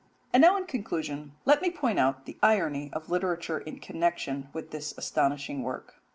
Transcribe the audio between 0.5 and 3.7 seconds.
in conclusion let me point out the irony of literature